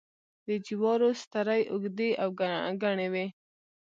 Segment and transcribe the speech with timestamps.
[0.47, 2.29] د جوارو سترۍ اوږدې او
[2.83, 3.27] گڼې وي.